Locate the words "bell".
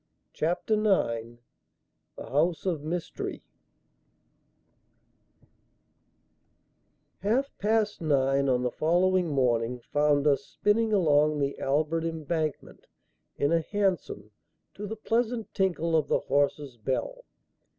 16.77-17.23